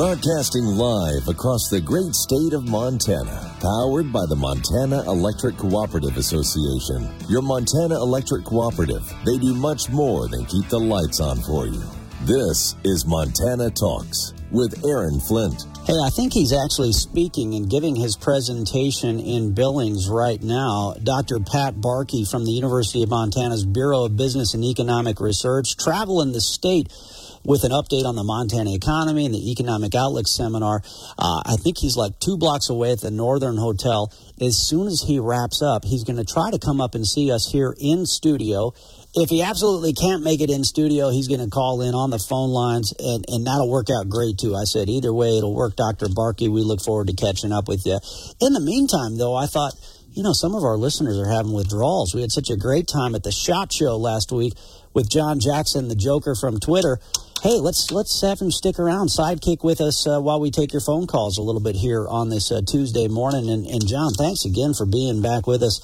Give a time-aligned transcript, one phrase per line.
[0.00, 7.12] Broadcasting live across the great state of Montana, powered by the Montana Electric Cooperative Association.
[7.28, 11.84] Your Montana Electric Cooperative, they do much more than keep the lights on for you.
[12.22, 15.66] This is Montana Talks with Aaron Flint.
[15.84, 20.94] Hey, I think he's actually speaking and giving his presentation in Billings right now.
[21.02, 21.40] Dr.
[21.40, 26.40] Pat Barkey from the University of Montana's Bureau of Business and Economic Research traveling the
[26.40, 26.88] state
[27.44, 30.82] with an update on the Montana economy and the Economic Outlook seminar.
[31.18, 34.12] Uh, I think he's like two blocks away at the Northern Hotel.
[34.40, 37.32] As soon as he wraps up, he's going to try to come up and see
[37.32, 38.72] us here in studio.
[39.14, 42.18] If he absolutely can't make it in studio, he's going to call in on the
[42.18, 44.54] phone lines, and, and that'll work out great too.
[44.54, 46.06] I said, either way, it'll work, Dr.
[46.06, 46.48] Barkey.
[46.48, 47.98] We look forward to catching up with you.
[48.40, 49.72] In the meantime, though, I thought,
[50.12, 52.14] you know, some of our listeners are having withdrawals.
[52.14, 54.54] We had such a great time at the SHOT Show last week
[54.94, 56.98] with John Jackson, the Joker from Twitter
[57.42, 60.80] hey, let's let's have him stick around, sidekick with us uh, while we take your
[60.80, 63.48] phone calls a little bit here on this uh, Tuesday morning.
[63.48, 65.80] And, and, John, thanks again for being back with us.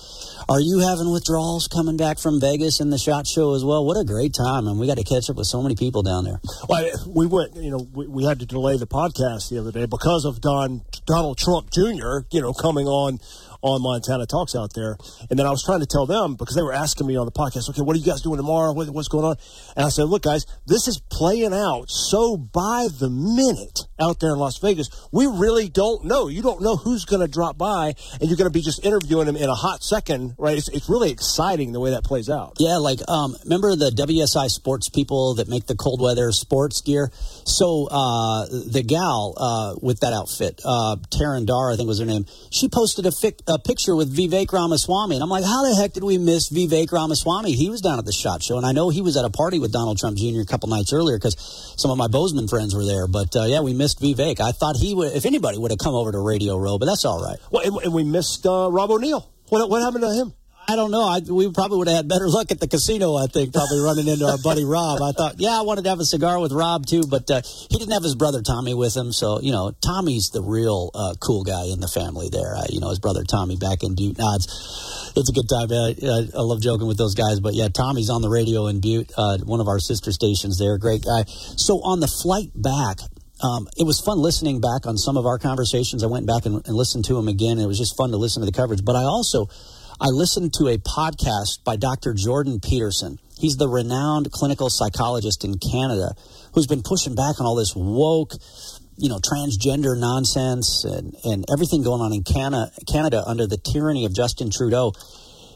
[0.49, 3.85] Are you having withdrawals coming back from Vegas and the Shot Show as well?
[3.85, 6.25] What a great time, and we got to catch up with so many people down
[6.25, 6.41] there.
[6.69, 9.87] Well, we went, you know, we, we had to delay the podcast the other day
[9.87, 12.27] because of Don Donald Trump Jr.
[12.31, 13.19] You know coming on
[13.63, 14.97] on Montana Talks out there.
[15.31, 17.33] And then I was trying to tell them because they were asking me on the
[17.33, 18.73] podcast, okay, what are you guys doing tomorrow?
[18.73, 19.37] What, what's going on?
[19.77, 24.31] And I said, look, guys, this is playing out so by the minute out there
[24.31, 24.89] in Las Vegas.
[25.13, 26.29] We really don't know.
[26.29, 29.27] You don't know who's going to drop by, and you're going to be just interviewing
[29.27, 30.57] them in a hot second, right?
[30.57, 32.55] It's, it's really exciting the way that plays out.
[32.59, 37.11] Yeah, like um, remember the WSI sports people that make the cold weather sports gear?
[37.45, 42.07] So uh, the gal uh, with that outfit, uh, Taryn Dar, I think was her
[42.07, 45.17] name, she posted a, fic- a picture with Vivek Ramaswamy.
[45.17, 47.53] And I'm like, how the heck did we miss Vivek Ramaswamy?
[47.53, 48.57] He was down at the SHOT Show.
[48.57, 50.41] And I know he was at a party with Donald Trump Jr.
[50.41, 51.37] a couple nights earlier because
[51.77, 53.07] some of my Bozeman friends were there.
[53.07, 54.41] But uh, yeah, we missed Vivek.
[54.41, 57.05] I thought he would, if anybody would have come over to Radio Row, but that's
[57.05, 57.39] all right.
[57.51, 59.31] Well, and, and we missed uh, Rob O'Neill.
[59.49, 60.35] What, what happened to him?
[60.69, 61.05] I don't know.
[61.05, 63.15] I, we probably would have had better luck at the casino.
[63.15, 65.01] I think probably running into our buddy Rob.
[65.01, 67.79] I thought, yeah, I wanted to have a cigar with Rob too, but uh, he
[67.79, 69.13] didn't have his brother Tommy with him.
[69.13, 72.31] So you know, Tommy's the real uh, cool guy in the family.
[72.33, 74.19] There, uh, you know, his brother Tommy back in Butte.
[74.19, 75.71] Nah, it's, it's a good time.
[75.71, 75.95] I,
[76.37, 79.39] I, love joking with those guys, but yeah, Tommy's on the radio in Butte, uh,
[79.47, 80.59] one of our sister stations.
[80.59, 81.25] There, great guy.
[81.57, 82.99] So on the flight back,
[83.43, 86.03] um, it was fun listening back on some of our conversations.
[86.03, 87.59] I went back and, and listened to them again.
[87.59, 88.85] it was just fun to listen to the coverage.
[88.85, 89.49] But I also
[89.99, 92.13] I listened to a podcast by Dr.
[92.13, 93.19] Jordan Peterson.
[93.39, 96.15] He's the renowned clinical psychologist in Canada
[96.53, 98.33] who's been pushing back on all this woke,
[98.99, 104.05] you know, transgender nonsense and, and everything going on in Canada, Canada under the tyranny
[104.05, 104.93] of Justin Trudeau.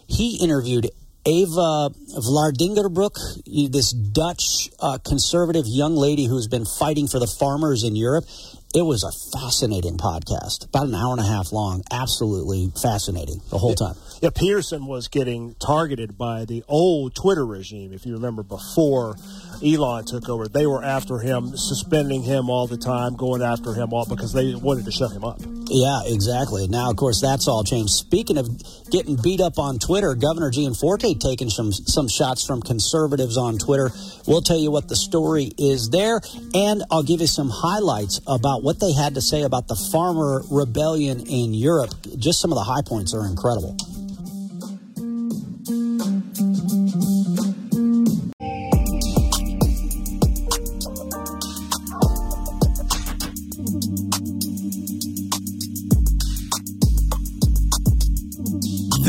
[0.08, 0.88] He interviewed
[1.26, 7.94] Eva Vlaardingerbroek, this Dutch uh, conservative young lady who's been fighting for the farmers in
[7.94, 8.24] Europe.
[8.72, 11.82] It was a fascinating podcast, about an hour and a half long.
[11.90, 13.96] Absolutely fascinating the whole time.
[14.22, 17.92] Yeah, Peterson was getting targeted by the old Twitter regime.
[17.92, 19.16] If you remember, before
[19.64, 23.92] Elon took over, they were after him, suspending him all the time, going after him
[23.92, 25.40] all because they wanted to shut him up.
[25.72, 26.66] Yeah, exactly.
[26.66, 27.92] Now, of course, that's all changed.
[27.92, 28.48] Speaking of
[28.90, 33.90] getting beat up on Twitter, Governor Gianforte taking some some shots from conservatives on Twitter.
[34.26, 36.20] We'll tell you what the story is there,
[36.54, 40.42] and I'll give you some highlights about what they had to say about the farmer
[40.50, 41.94] rebellion in Europe.
[42.18, 43.76] Just some of the high points are incredible.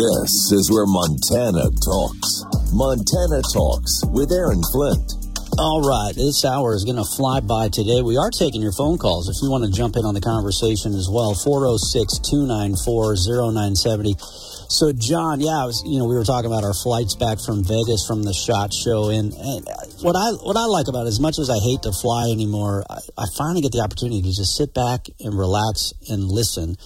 [0.02, 2.42] This is where Montana talks.
[2.74, 5.14] Montana Talks with Aaron Flint.
[5.62, 8.02] All right, this hour is going to fly by today.
[8.02, 10.98] We are taking your phone calls if you want to jump in on the conversation
[10.98, 11.38] as well.
[11.38, 14.18] 406 294 0970.
[14.74, 18.02] So, John, yeah, was, you know, we were talking about our flights back from Vegas
[18.02, 19.70] from the Shot Show, and, and
[20.02, 22.90] what I what I like about it, as much as I hate to fly anymore,
[22.90, 26.82] I, I finally get the opportunity to just sit back and relax and listen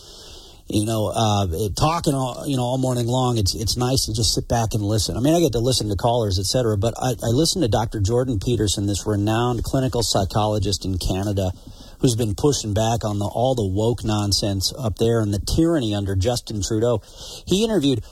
[0.68, 1.46] you know, uh,
[1.78, 3.38] talking all, you know all morning long.
[3.38, 5.16] It's it's nice to just sit back and listen.
[5.16, 6.78] I mean, I get to listen to callers, etc.
[6.78, 8.00] But I, I listen to Dr.
[8.02, 11.52] Jordan Peterson, this renowned clinical psychologist in Canada,
[12.00, 15.94] who's been pushing back on the, all the woke nonsense up there and the tyranny
[15.94, 17.02] under Justin Trudeau.
[17.46, 18.04] He interviewed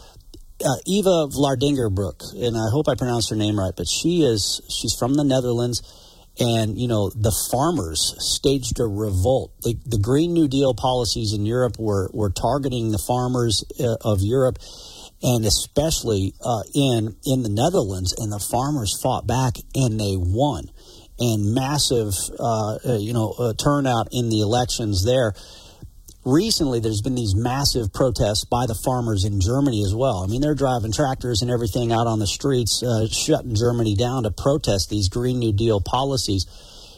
[0.64, 4.94] uh, Eva Vlaardingerbroek, and I hope I pronounced her name right, but she is she's
[4.94, 5.82] from the Netherlands
[6.40, 9.54] and you know the farmers staged a revolt.
[9.62, 14.20] The, the, Green New Deal policies in Europe were were targeting the farmers uh, of
[14.22, 14.58] Europe,
[15.22, 18.14] and especially uh, in in the Netherlands.
[18.18, 20.70] And the farmers fought back, and they won.
[21.20, 25.34] and massive, uh, uh, you know, uh, turnout in the elections there.
[26.26, 30.24] Recently, there's been these massive protests by the farmers in Germany as well.
[30.24, 34.24] I mean, they're driving tractors and everything out on the streets, uh, shutting Germany down
[34.24, 36.46] to protest these Green New Deal policies.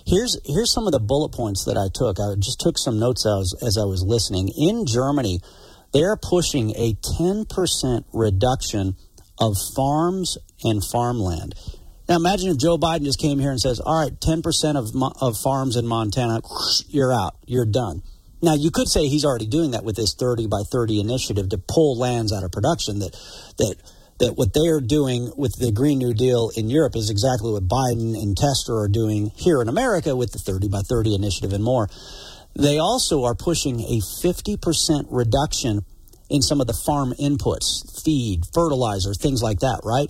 [0.05, 2.19] Here's here's some of the bullet points that I took.
[2.19, 4.49] I just took some notes as, as I was listening.
[4.55, 5.39] In Germany,
[5.91, 8.95] they're pushing a 10% reduction
[9.39, 11.55] of farms and farmland.
[12.07, 15.35] Now imagine if Joe Biden just came here and says, "All right, 10% of of
[15.37, 16.41] farms in Montana,
[16.87, 17.37] you're out.
[17.47, 18.03] You're done."
[18.41, 21.57] Now you could say he's already doing that with this 30 by 30 initiative to
[21.57, 23.13] pull lands out of production that
[23.57, 23.75] that
[24.19, 28.15] that what they're doing with the Green New Deal in Europe is exactly what Biden
[28.15, 31.89] and Tester are doing here in America with the 30 by 30 initiative and more.
[32.57, 35.81] They also are pushing a 50% reduction
[36.29, 40.09] in some of the farm inputs, feed, fertilizer, things like that, right?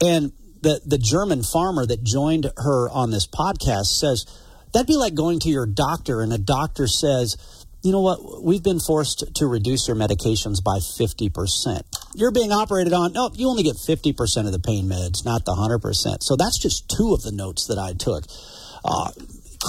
[0.00, 4.24] And the the German farmer that joined her on this podcast says
[4.72, 7.36] that'd be like going to your doctor and a doctor says,
[7.82, 11.82] you know what, we've been forced to reduce your medications by 50%.
[12.14, 15.52] You're being operated on, no, you only get 50% of the pain meds, not the
[15.52, 16.22] 100%.
[16.22, 18.24] So that's just two of the notes that I took.
[18.84, 19.10] Uh,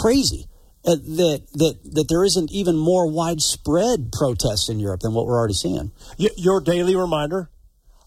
[0.02, 0.48] crazy.
[0.86, 5.38] Uh, that that that there isn't even more widespread protests in Europe than what we're
[5.38, 5.92] already seeing.
[6.18, 7.50] Your daily reminder: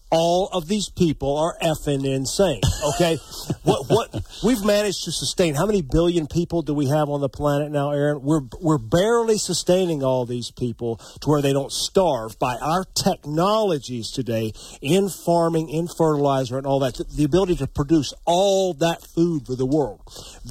[0.09, 2.61] all of these people are effing insane.
[2.95, 3.17] Okay,
[3.63, 5.55] what what we've managed to sustain?
[5.55, 8.21] How many billion people do we have on the planet now, Aaron?
[8.21, 14.11] We're we're barely sustaining all these people to where they don't starve by our technologies
[14.11, 16.99] today in farming, in fertilizer, and all that.
[17.09, 20.01] The ability to produce all that food for the world.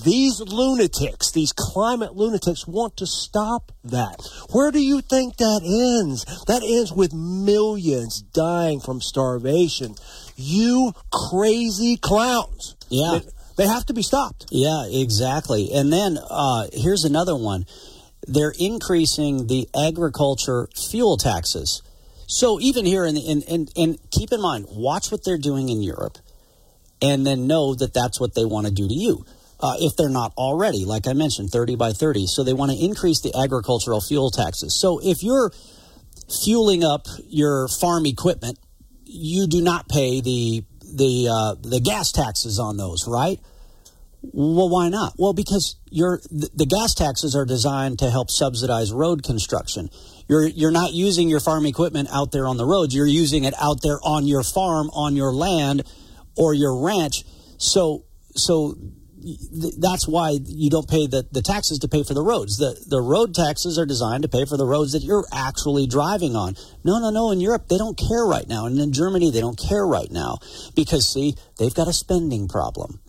[0.05, 4.27] These lunatics, these climate lunatics, want to stop that.
[4.51, 6.25] Where do you think that ends?
[6.47, 9.97] That ends with millions dying from starvation
[10.37, 12.77] you crazy clowns.
[12.89, 13.19] Yeah.
[13.19, 14.47] They, they have to be stopped.
[14.51, 15.73] Yeah, exactly.
[15.73, 17.67] And then uh, here's another one.
[18.27, 21.83] They're increasing the agriculture fuel taxes.
[22.27, 25.83] So even here, in, in, in, and keep in mind, watch what they're doing in
[25.83, 26.19] Europe,
[27.03, 29.25] and then know that that's what they want to do to you.
[29.61, 32.27] Uh, if they're not already, like I mentioned, 30 by 30.
[32.27, 34.79] So they want to increase the agricultural fuel taxes.
[34.81, 35.53] So if you're
[36.45, 38.59] fueling up your farm equipment
[39.13, 43.39] you do not pay the the uh, the gas taxes on those, right?
[44.23, 45.15] Well, why not?
[45.19, 49.91] Well, because you're, the, the gas taxes are designed to help subsidize road construction.
[50.29, 52.95] You're you're not using your farm equipment out there on the roads.
[52.95, 55.83] You're using it out there on your farm, on your land,
[56.37, 57.25] or your ranch.
[57.59, 58.05] So
[58.35, 58.77] so
[59.79, 62.57] that's why you don't pay the, the taxes to pay for the roads.
[62.59, 66.35] The the road taxes are designed to pay for the roads that you're actually driving
[66.35, 66.57] on.
[66.85, 67.31] No, no, no.
[67.31, 70.39] In Europe, they don't care right now, and in Germany, they don't care right now
[70.75, 73.02] because see, they've got a spending problem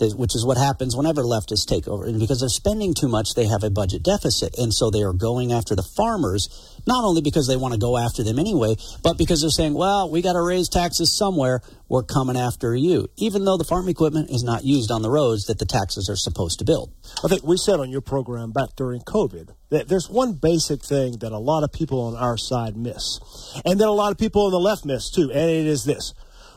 [0.00, 2.04] which is what happens whenever leftists take over.
[2.04, 4.58] And because they're spending too much, they have a budget deficit.
[4.58, 6.48] And so they are going after the farmers,
[6.86, 10.10] not only because they want to go after them anyway, but because they're saying, well,
[10.10, 11.62] we got to raise taxes somewhere.
[11.88, 15.44] We're coming after you, even though the farm equipment is not used on the roads
[15.44, 16.92] that the taxes are supposed to build.
[17.24, 21.18] I think we said on your program back during COVID that there's one basic thing
[21.18, 23.20] that a lot of people on our side miss,
[23.64, 26.12] and that a lot of people on the left miss too, and it is this.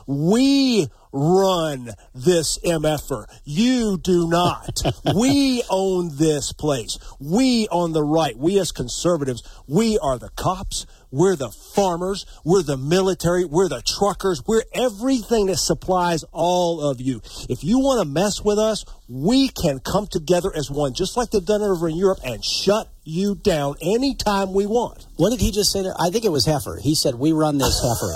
[0.06, 3.26] We run this MFer.
[3.44, 4.80] You do not.
[5.14, 6.98] we own this place.
[7.18, 10.86] We on the right, we as conservatives, we are the cops.
[11.12, 12.24] We're the farmers.
[12.44, 13.44] We're the military.
[13.44, 14.42] We're the truckers.
[14.46, 17.20] We're everything that supplies all of you.
[17.48, 21.30] If you want to mess with us, we can come together as one, just like
[21.30, 25.06] they've done it over in Europe, and shut you down anytime we want.
[25.16, 25.94] What did he just say there?
[25.98, 26.78] I think it was heifer.
[26.80, 28.14] He said, "We run this heifer."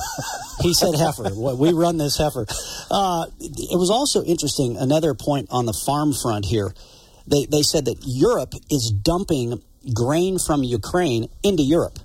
[0.63, 1.31] he said heifer.
[1.35, 2.47] We run this heifer.
[2.91, 4.77] Uh, it was also interesting.
[4.77, 6.75] Another point on the farm front here.
[7.27, 11.99] They they said that Europe is dumping grain from Ukraine into Europe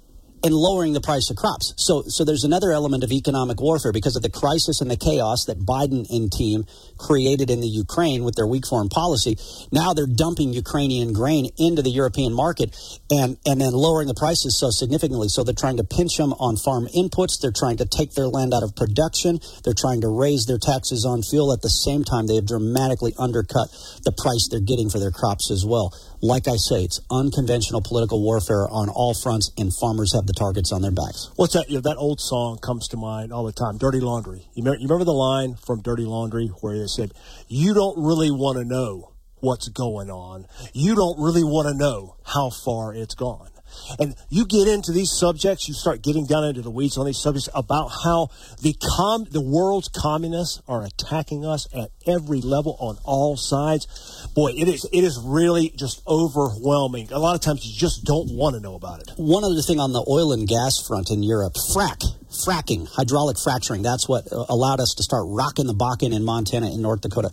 [0.43, 1.74] and lowering the price of crops.
[1.77, 5.46] So, so there's another element of economic warfare because of the crisis and the chaos
[5.46, 6.65] that Biden and team
[6.98, 9.38] created in the Ukraine with their weak foreign policy.
[9.72, 12.75] Now they're dumping Ukrainian grain into the European market
[13.10, 15.29] and, and then lowering the prices so significantly.
[15.29, 17.39] So they're trying to pinch them on farm inputs.
[17.41, 19.39] They're trying to take their land out of production.
[19.63, 21.51] They're trying to raise their taxes on fuel.
[21.51, 23.69] At the same time, they have dramatically undercut
[24.03, 25.93] the price they're getting for their crops as well.
[26.22, 30.74] Like I say, it's unconventional political warfare on all fronts, and farmers have the targets
[30.74, 31.32] on their backs.
[31.38, 31.70] What's that?
[31.70, 33.78] You know, that old song comes to mind all the time.
[33.78, 34.50] Dirty Laundry.
[34.54, 37.14] You remember, you remember the line from Dirty Laundry where they said,
[37.48, 40.46] "You don't really want to know what's going on.
[40.74, 43.52] You don't really want to know how far it's gone."
[44.00, 47.22] And you get into these subjects, you start getting down into the weeds on these
[47.22, 48.30] subjects about how
[48.62, 54.28] the com- the world's communists are attacking us at every level on all sides.
[54.36, 57.12] Boy, it is it is really just overwhelming.
[57.12, 59.12] A lot of times you just don't want to know about it.
[59.18, 63.82] One other thing on the oil and gas front in Europe, frack, fracking, hydraulic fracturing.
[63.82, 67.32] That's what uh, allowed us to start rocking the Bakken in Montana and North Dakota.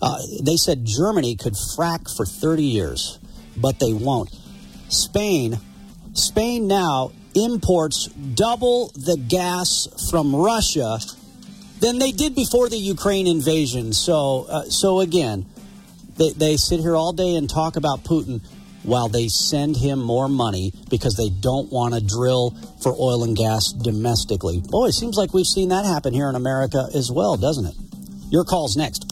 [0.00, 3.18] Uh, they said Germany could frack for 30 years,
[3.56, 4.30] but they won't.
[4.88, 5.58] Spain
[6.18, 10.98] Spain now imports double the gas from Russia
[11.80, 13.92] than they did before the Ukraine invasion.
[13.92, 15.46] So, uh, so again,
[16.16, 18.40] they, they sit here all day and talk about Putin
[18.82, 23.36] while they send him more money because they don't want to drill for oil and
[23.36, 24.60] gas domestically.
[24.60, 27.74] Boy, it seems like we've seen that happen here in America as well, doesn't it?
[28.30, 29.07] Your call's next.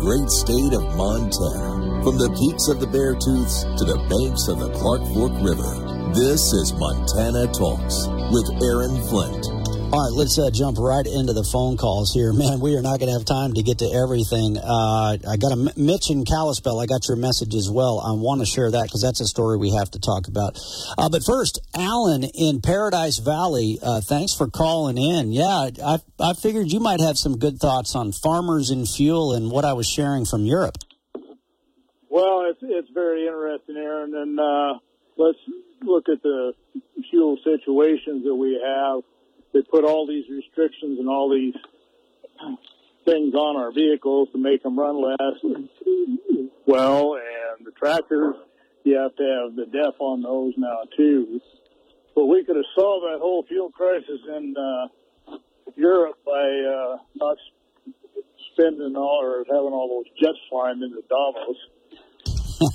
[0.00, 2.00] Great state of Montana.
[2.02, 5.76] From the peaks of the Beartooths to the banks of the Clark Fork River.
[6.16, 9.59] This is Montana Talks with Aaron Flint.
[9.92, 12.32] All right, let's uh, jump right into the phone calls here.
[12.36, 14.56] Man, we are not going to have time to get to everything.
[14.56, 16.78] Uh, I got a Mitch in Kalispell.
[16.78, 17.98] I got your message as well.
[17.98, 20.62] I want to share that because that's a story we have to talk about.
[20.96, 25.32] Uh, but first, Alan in Paradise Valley, uh, thanks for calling in.
[25.32, 29.50] Yeah, I, I figured you might have some good thoughts on farmers and fuel and
[29.50, 30.78] what I was sharing from Europe.
[32.08, 34.78] Well, it's it's very interesting, Aaron, and uh,
[35.16, 35.38] let's
[35.82, 36.54] look at the
[37.10, 39.02] fuel situations that we have
[39.52, 41.54] they put all these restrictions and all these
[43.04, 45.18] things on our vehicles to make them run less
[46.70, 48.36] well, and the tractors,
[48.84, 51.40] you have to have the DEF on those now too.
[52.14, 55.36] But we could have solved that whole fuel crisis in uh,
[55.76, 57.36] Europe by uh, not
[58.52, 61.56] spending all or having all those jets flying into Davos.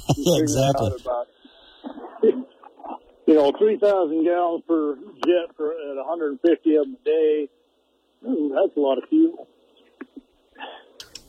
[0.17, 0.91] yeah, exactly.
[1.01, 1.27] About,
[3.27, 7.49] you know, 3,000 gallons per jet for at 150 of them a day.
[8.27, 9.47] Ooh, that's a lot of fuel.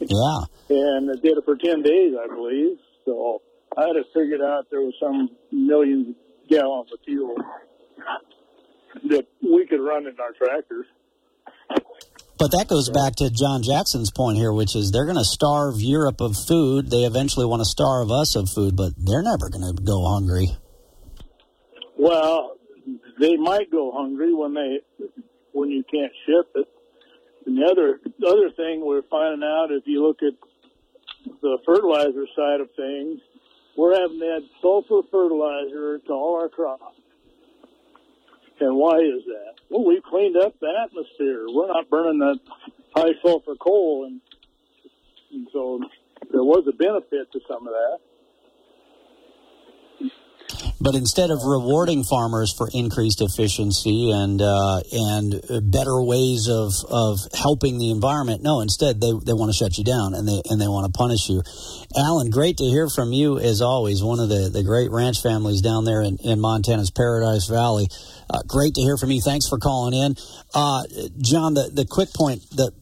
[0.00, 0.44] Yeah.
[0.68, 2.78] And it did it for 10 days, I believe.
[3.04, 3.42] So
[3.76, 7.36] I had to figure out there was some millions of gallons of fuel
[9.08, 10.86] that we could run in our tractors.
[12.38, 15.80] But that goes back to John Jackson's point here, which is they're going to starve
[15.80, 16.90] Europe of food.
[16.90, 20.48] They eventually want to starve us of food, but they're never going to go hungry.
[22.06, 22.56] Well,
[23.18, 24.78] they might go hungry when they
[25.50, 26.68] when you can't ship it.
[27.44, 30.34] And the other the other thing we're finding out if you look at
[31.42, 33.18] the fertilizer side of things,
[33.76, 36.94] we're having to add sulfur fertilizer to all our crops.
[38.60, 39.54] And why is that?
[39.68, 41.46] Well, we've cleaned up the atmosphere.
[41.48, 42.38] We're not burning that
[42.94, 44.20] high sulfur coal, and,
[45.32, 45.80] and so
[46.30, 47.98] there was a benefit to some of that.
[50.80, 57.18] But instead of rewarding farmers for increased efficiency and uh, and better ways of, of
[57.34, 60.60] helping the environment, no, instead they, they want to shut you down and they and
[60.60, 61.42] they want to punish you.
[61.96, 64.02] Alan, great to hear from you as always.
[64.02, 67.88] One of the, the great ranch families down there in, in Montana's Paradise Valley.
[68.28, 69.20] Uh, great to hear from you.
[69.20, 70.14] Thanks for calling in,
[70.54, 70.82] uh,
[71.18, 71.54] John.
[71.54, 72.72] The the quick point the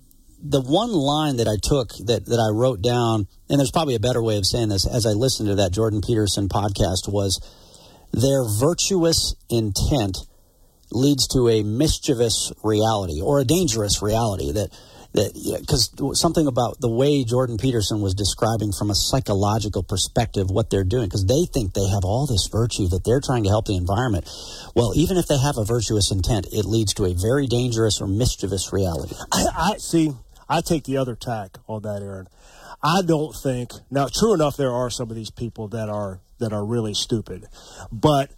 [0.45, 4.01] the one line that I took that, that I wrote down, and there's probably a
[4.01, 7.41] better way of saying this as I listened to that Jordan Peterson podcast was
[8.13, 10.19] their virtuous intent
[10.93, 14.71] leads to a mischievous reality or a dangerous reality that
[15.15, 20.71] that because something about the way Jordan Peterson was describing from a psychological perspective what
[20.71, 23.67] they're doing because they think they have all this virtue that they're trying to help
[23.67, 24.29] the environment.
[24.75, 28.09] Well, even if they have a virtuous intent, it leads to a very dangerous or
[28.09, 29.15] mischievous reality.
[29.33, 30.13] I, I see.
[30.49, 32.29] I take the other tack on that, Aaron.
[32.83, 34.09] I don't think now.
[34.13, 37.47] True enough, there are some of these people that are that are really stupid,
[37.91, 38.31] but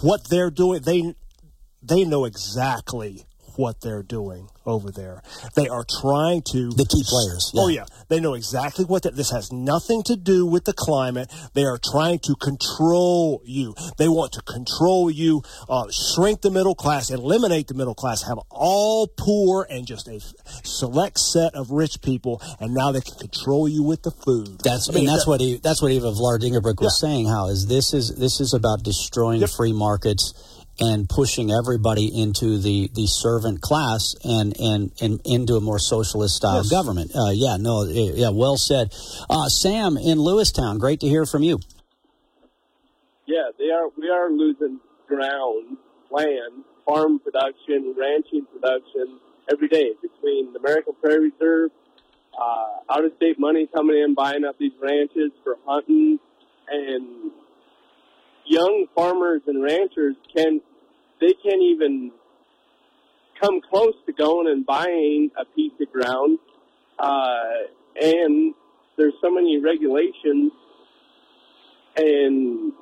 [0.00, 1.14] what they're doing, they
[1.82, 5.22] they know exactly what they're doing over there.
[5.54, 7.50] They are trying to the key players.
[7.54, 7.62] Yeah.
[7.62, 9.16] Oh yeah, they know exactly what that.
[9.16, 11.32] This has nothing to do with the climate.
[11.54, 13.74] They are trying to control you.
[13.98, 18.38] They want to control you, uh, shrink the middle class, eliminate the middle class, have
[18.50, 20.20] all poor and just a
[20.64, 24.60] select set of rich people, and now they can control you with the food.
[24.62, 27.08] That's I mean, that's that, what he that's what Eva Vlar Dingerbrick was yeah.
[27.08, 27.26] saying.
[27.26, 29.50] How is this is this is about destroying yep.
[29.50, 30.34] free markets
[30.82, 36.34] and pushing everybody into the, the servant class and, and, and into a more socialist
[36.34, 36.70] style yes.
[36.70, 37.12] government.
[37.14, 38.92] Uh, yeah, no, yeah, well said.
[39.30, 41.60] Uh, Sam in Lewistown, great to hear from you.
[43.26, 43.88] Yeah, they are.
[43.96, 45.76] We are losing ground,
[46.10, 49.20] land, farm production, ranching production
[49.50, 51.70] every day between the American Prairie Reserve,
[52.36, 56.18] uh, out of state money coming in, buying up these ranches for hunting,
[56.68, 57.30] and
[58.46, 60.60] young farmers and ranchers can
[61.22, 62.10] they can't even
[63.40, 66.38] come close to going and buying a piece of ground,
[66.98, 67.42] uh,
[68.00, 68.54] and
[68.96, 70.52] there's so many regulations,
[71.96, 72.72] and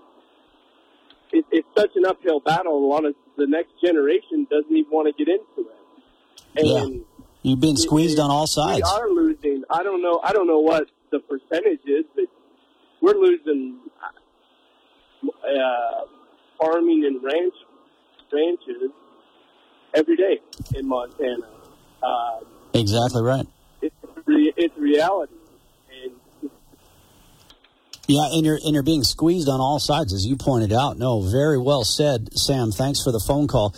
[1.33, 2.85] it, it's such an uphill battle.
[2.85, 7.01] A lot of the next generation doesn't even want to get into it, and yeah.
[7.43, 8.83] you've been squeezed it, on all sides.
[8.85, 9.65] We are losing.
[9.71, 10.21] I don't know.
[10.25, 12.25] I don't know what the percentage is, but
[13.03, 13.79] we're losing
[15.25, 16.07] uh,
[16.59, 17.55] farming and ranch
[18.33, 18.91] ranches
[19.95, 20.41] every day
[20.75, 21.47] in Montana.
[22.03, 22.45] Um,
[22.75, 23.47] exactly right.
[23.83, 23.95] It's
[24.27, 25.35] re- it's reality.
[26.03, 26.51] And
[28.07, 30.99] yeah, and you're and you're being squeezed on all sides, as you pointed out.
[30.99, 32.73] No, very well said, Sam.
[32.73, 33.75] Thanks for the phone call.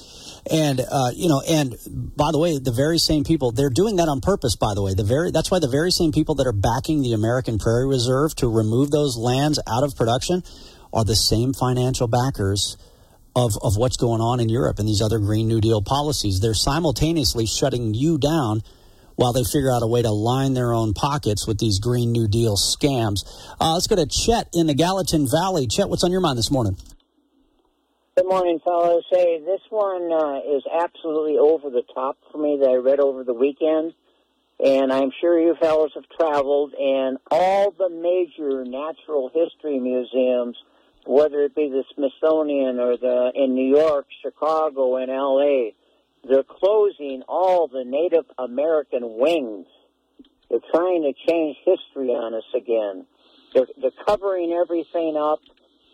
[0.51, 1.77] And uh, you know, and
[2.17, 4.57] by the way, the very same people they're doing that on purpose.
[4.57, 7.13] By the way, the very that's why the very same people that are backing the
[7.13, 10.43] American Prairie Reserve to remove those lands out of production
[10.93, 12.77] are the same financial backers
[13.35, 16.41] of, of what's going on in Europe and these other Green New Deal policies.
[16.41, 18.63] They're simultaneously shutting you down
[19.17, 22.29] while they figure out a way to line their own pockets with these Green New
[22.29, 23.25] Deal scams.
[23.61, 25.67] Uh, let's go to Chet in the Gallatin Valley.
[25.67, 26.77] Chet, what's on your mind this morning?
[28.17, 29.05] Good morning, fellows.
[29.11, 33.25] Hey, this one uh, is absolutely over the top for me that I read over
[33.25, 33.95] the weekend.
[34.63, 40.57] And I'm sure you fellows have traveled, and all the major natural history museums–
[41.07, 45.75] whether it be the Smithsonian or the in New York, Chicago, and L.A.
[46.29, 49.67] They're closing all the Native American wings.
[50.49, 53.07] They're trying to change history on us again.
[53.55, 55.41] They're, they're covering everything up.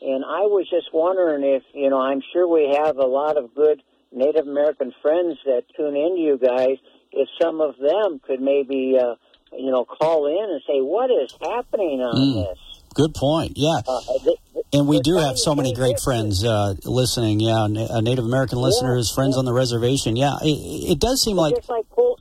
[0.00, 3.54] And I was just wondering if, you know, I'm sure we have a lot of
[3.54, 6.76] good Native American friends that tune into you guys,
[7.12, 9.14] if some of them could maybe, uh,
[9.52, 12.48] you know, call in and say, what is happening on mm.
[12.48, 12.77] this?
[12.98, 13.52] Good point.
[13.54, 13.80] Yeah.
[13.86, 14.00] Uh,
[14.72, 17.38] and we do have so many great friends uh, listening.
[17.38, 19.38] Yeah, uh, Native American listeners, yeah, friends yeah.
[19.38, 20.16] on the reservation.
[20.16, 22.18] Yeah, it, it does seem like just like pull,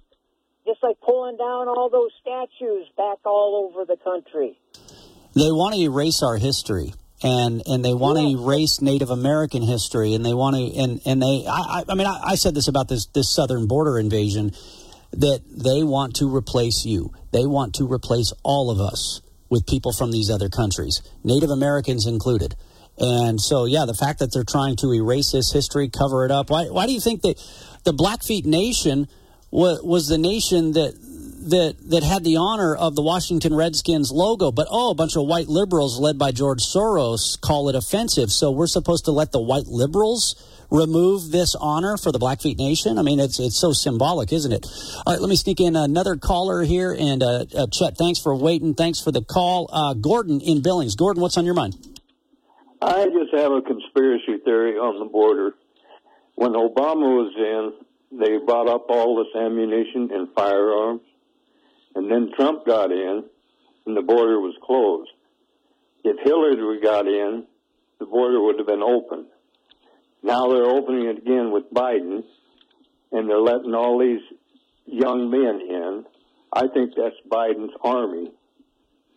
[0.68, 4.60] just like pulling down all those statues back all over the country.
[5.34, 6.94] They want to erase our history.
[7.24, 11.20] And and they want to erase Native American history, and they want to and and
[11.20, 14.52] they I I mean I, I said this about this this southern border invasion
[15.14, 17.12] that they want to replace you.
[17.34, 22.06] They want to replace all of us with people from these other countries, Native Americans
[22.06, 22.56] included.
[22.98, 26.50] And so, yeah, the fact that they're trying to erase this history, cover it up.
[26.50, 27.38] Why, why do you think that
[27.84, 29.08] the Blackfeet Nation
[29.52, 30.96] was, was the nation that
[31.50, 35.26] that that had the honor of the Washington Redskins logo, but oh, a bunch of
[35.26, 38.32] white liberals led by George Soros call it offensive.
[38.32, 40.36] So we're supposed to let the white liberals
[40.70, 42.98] remove this honor for the Blackfeet Nation?
[42.98, 44.66] I mean, it's it's so symbolic, isn't it?
[45.06, 46.96] All right, let me sneak in another caller here.
[46.98, 48.74] And uh, uh, Chet, thanks for waiting.
[48.74, 49.70] Thanks for the call.
[49.72, 50.96] Uh, Gordon in Billings.
[50.96, 51.76] Gordon, what's on your mind?
[52.82, 55.56] I just have a conspiracy theory on the border.
[56.36, 61.02] When Obama was in, they brought up all this ammunition and firearms.
[61.96, 63.24] And then Trump got in,
[63.88, 65.10] and the border was closed.
[66.04, 67.46] If Hillary got in,
[68.00, 69.26] the border would have been open.
[70.24, 72.24] Now they're opening it again with Biden,
[73.12, 74.22] and they're letting all these
[74.86, 76.06] young men in.
[76.52, 78.32] I think that's Biden's army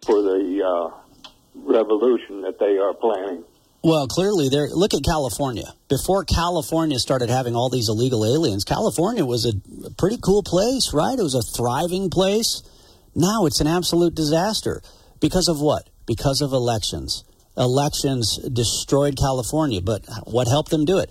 [0.04, 1.20] for the uh,
[1.54, 3.44] revolution that they are planning.
[3.82, 4.68] Well, clearly, there.
[4.68, 5.72] Look at California.
[5.88, 9.52] Before California started having all these illegal aliens, California was a,
[9.86, 11.18] a pretty cool place, right?
[11.18, 12.62] It was a thriving place.
[13.14, 14.82] Now it's an absolute disaster
[15.18, 15.88] because of what?
[16.06, 17.24] Because of elections
[17.56, 21.10] elections destroyed California, but what helped them do it?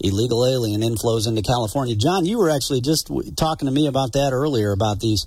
[0.00, 1.94] Illegal alien inflows into California.
[1.94, 5.26] John, you were actually just talking to me about that earlier about these,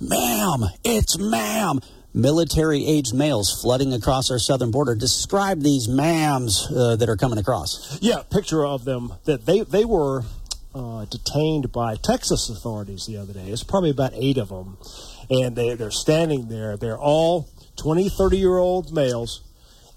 [0.00, 1.80] ma'am, it's ma'am,
[2.12, 4.94] military aged males flooding across our southern border.
[4.94, 7.98] Describe these ma'ams uh, that are coming across.
[8.00, 10.22] Yeah, picture of them that they, they were
[10.74, 13.48] uh, detained by Texas authorities the other day.
[13.48, 14.78] It's probably about eight of them.
[15.30, 16.76] And they, they're standing there.
[16.76, 19.42] They're all 20, 30 year old males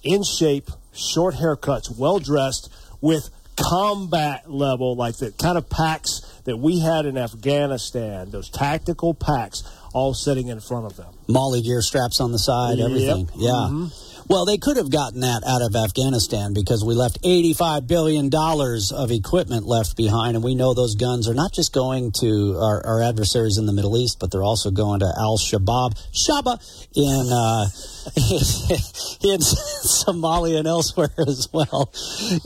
[0.03, 6.57] in shape, short haircuts, well dressed, with combat level, like the kind of packs that
[6.57, 11.13] we had in Afghanistan, those tactical packs, all sitting in front of them.
[11.27, 13.27] MOLLE gear straps on the side, everything.
[13.27, 13.35] Yep.
[13.35, 13.49] Yeah.
[13.49, 14.08] Mm-hmm.
[14.29, 19.09] Well, they could have gotten that out of Afghanistan because we left $85 billion of
[19.09, 20.35] equipment left behind.
[20.35, 23.73] And we know those guns are not just going to our, our adversaries in the
[23.73, 26.61] Middle East, but they're also going to Al Shabaab, Shaba,
[26.93, 27.65] in, uh,
[29.33, 31.91] in Somalia and elsewhere as well.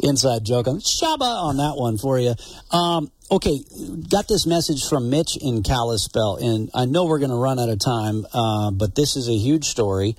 [0.01, 0.67] Inside joke.
[0.67, 2.33] I'm Shaba on that one for you.
[2.71, 3.59] Um, okay,
[4.09, 7.67] got this message from Mitch in Kalispell, and I know we're going to run out
[7.67, 10.15] of time, uh, but this is a huge story.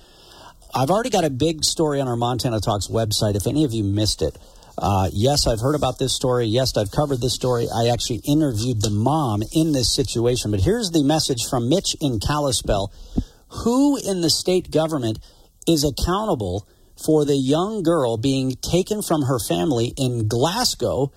[0.77, 3.35] I've already got a big story on our Montana Talks website.
[3.35, 4.37] If any of you missed it,
[4.77, 6.47] uh, yes, I've heard about this story.
[6.47, 7.69] Yes, I've covered this story.
[7.73, 10.51] I actually interviewed the mom in this situation.
[10.51, 12.91] But here's the message from Mitch in Kalispell.
[13.63, 15.19] Who in the state government
[15.65, 16.67] is accountable
[17.01, 21.13] for the young girl being taken from her family in Glasgow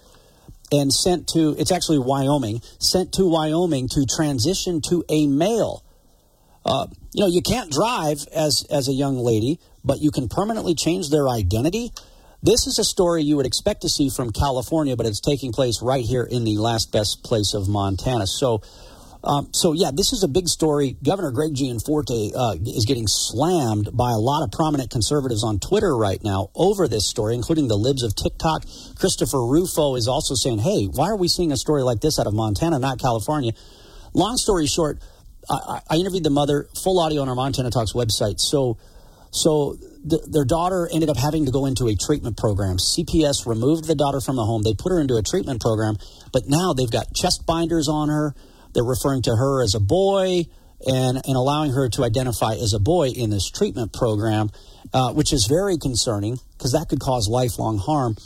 [0.70, 5.82] and sent to, it's actually Wyoming, sent to Wyoming to transition to a male?
[6.64, 10.74] Uh, you know, you can't drive as as a young lady, but you can permanently
[10.74, 11.92] change their identity.
[12.42, 15.82] This is a story you would expect to see from California, but it's taking place
[15.82, 18.28] right here in the last best place of Montana.
[18.28, 18.62] So,
[19.24, 20.96] um, so yeah, this is a big story.
[21.02, 25.96] Governor Greg Gianforte uh, is getting slammed by a lot of prominent conservatives on Twitter
[25.96, 28.64] right now over this story, including the libs of TikTok.
[28.96, 32.28] Christopher Rufo is also saying, "Hey, why are we seeing a story like this out
[32.28, 33.52] of Montana, not California?"
[34.14, 35.00] Long story short
[35.50, 38.38] I, I, interviewed the mother, full audio on our Montana Talks website.
[38.38, 38.76] So,
[39.30, 42.76] so the, their daughter ended up having to go into a treatment program.
[42.76, 44.62] CPS removed the daughter from the home.
[44.62, 45.96] They put her into a treatment program,
[46.32, 48.34] but now they've got chest binders on her.
[48.74, 50.44] They're referring to her as a boy
[50.86, 54.50] and, and allowing her to identify as a boy in this treatment program,
[54.92, 58.16] uh, which is very concerning because that could cause lifelong harm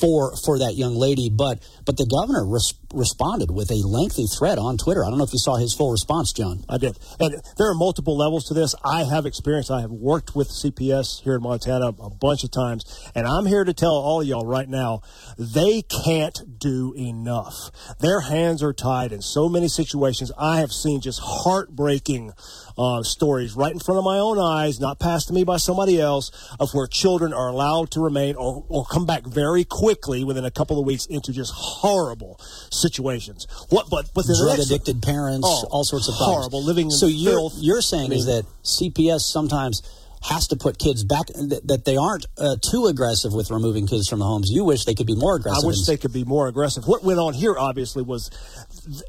[0.00, 1.30] for for that young lady.
[1.30, 5.04] But but the governor res- responded with a lengthy thread on Twitter.
[5.04, 6.64] I don't know if you saw his full response, John.
[6.68, 8.74] I did, and there are multiple levels to this.
[8.84, 9.70] I have experience.
[9.70, 13.64] I have worked with CPS here in Montana a bunch of times, and I'm here
[13.64, 15.02] to tell all y'all right now,
[15.38, 17.54] they can't do enough.
[18.00, 20.32] Their hands are tied in so many situations.
[20.38, 22.32] I have seen just heartbreaking
[22.78, 26.00] uh, stories right in front of my own eyes, not passed to me by somebody
[26.00, 30.44] else, of where children are allowed to remain or, or come back very quickly within
[30.44, 33.46] a couple of weeks into just horrible situations.
[33.68, 36.36] What, but but drug addicted parents, oh, all sorts of problems.
[36.36, 36.90] horrible living.
[36.90, 37.54] so you're filth.
[37.58, 39.82] you're saying I mean, is that CPS sometimes
[40.22, 44.08] has to put kids back that, that they aren't uh, too aggressive with removing kids
[44.08, 44.50] from the homes.
[44.50, 45.64] You wish they could be more aggressive.
[45.64, 46.86] I wish they could be more aggressive.
[46.86, 48.30] What went on here, obviously, was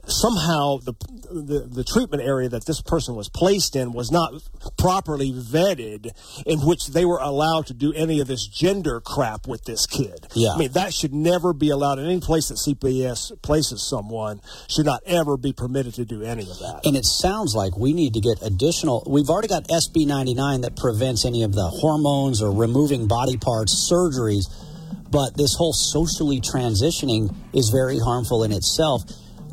[0.07, 0.93] somehow the,
[1.31, 4.33] the, the treatment area that this person was placed in was not
[4.77, 6.11] properly vetted,
[6.45, 10.27] in which they were allowed to do any of this gender crap with this kid.
[10.33, 10.51] Yeah.
[10.51, 14.41] I mean that should never be allowed in any place that CPS places someone.
[14.69, 16.81] Should not ever be permitted to do any of that.
[16.85, 19.03] And it sounds like we need to get additional.
[19.07, 23.89] We've already got SB 99 that prevents any of the hormones or removing body parts
[23.91, 24.45] surgeries.
[25.11, 29.01] But this whole socially transitioning is very harmful in itself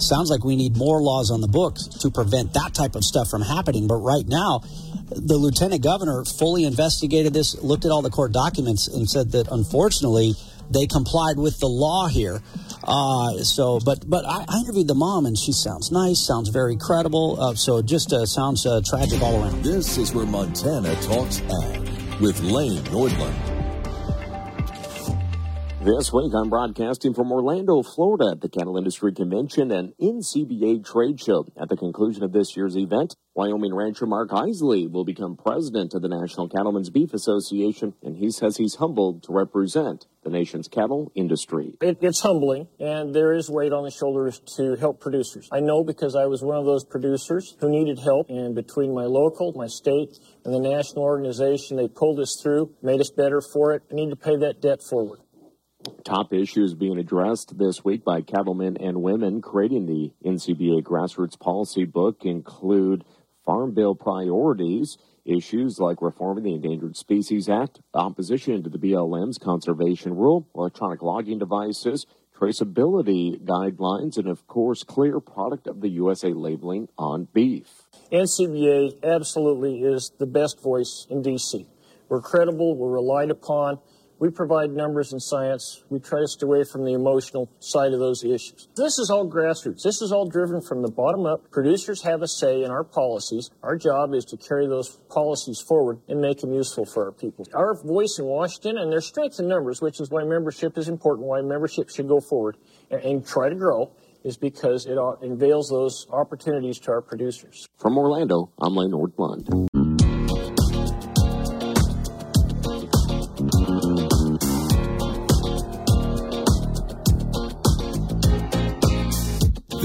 [0.03, 3.29] sounds like we need more laws on the books to prevent that type of stuff
[3.29, 3.87] from happening.
[3.87, 4.61] But right now,
[5.09, 9.49] the lieutenant governor fully investigated this, looked at all the court documents, and said that
[9.51, 10.35] unfortunately
[10.71, 12.43] they complied with the law here.
[12.83, 16.77] Uh, so, but but I, I, interviewed the mom, and she sounds nice, sounds very
[16.77, 17.41] credible.
[17.41, 19.65] Uh, so, just uh, sounds uh, tragic all around.
[19.65, 23.56] This is where Montana talks ag with Lane Nordlund.
[25.87, 31.21] This week, I'm broadcasting from Orlando, Florida at the Cattle Industry Convention and NCBA Trade
[31.21, 31.47] Show.
[31.57, 36.03] At the conclusion of this year's event, Wyoming rancher Mark Eisele will become president of
[36.03, 41.13] the National Cattlemen's Beef Association, and he says he's humbled to represent the nation's cattle
[41.15, 41.75] industry.
[41.81, 45.49] It, it's humbling, and there is weight on the shoulders to help producers.
[45.53, 49.05] I know because I was one of those producers who needed help, and between my
[49.05, 53.75] local, my state, and the national organization, they pulled us through, made us better for
[53.75, 53.83] it.
[53.89, 55.21] I need to pay that debt forward.
[56.05, 61.85] Top issues being addressed this week by cattlemen and women creating the NCBA grassroots policy
[61.85, 63.05] book include
[63.45, 70.17] Farm Bill priorities, issues like reforming the Endangered Species Act, opposition to the BLM's conservation
[70.17, 76.89] rule, electronic logging devices, traceability guidelines, and of course, clear product of the USA labeling
[76.99, 77.83] on beef.
[78.13, 81.67] NCBA absolutely is the best voice in D.C.
[82.09, 83.79] We're credible, we're relied upon.
[84.19, 85.85] We provide numbers and science.
[85.91, 88.69] We try to stay away from the emotional side of those issues.
[88.75, 89.83] This is all grassroots.
[89.83, 91.51] This is all driven from the bottom up.
[91.51, 93.51] Producers have a say in our policies.
[93.63, 97.47] Our job is to carry those policies forward and make them useful for our people.
[97.53, 101.27] Our voice in Washington and their strength in numbers, which is why membership is important,
[101.27, 102.57] why membership should go forward
[102.91, 103.93] and, and try to grow,
[104.25, 107.67] is because it unveils those opportunities to our producers.
[107.79, 109.86] From Orlando, I'm Lane Nordlund.